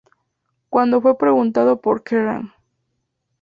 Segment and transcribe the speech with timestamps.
[0.69, 2.51] Cuando fue preguntado por "Kerrang!